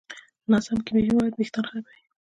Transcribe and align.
ناسم 0.51 0.77
کیمیاوي 0.85 1.13
مواد 1.15 1.33
وېښتيان 1.37 1.65
خرابوي. 1.69 1.99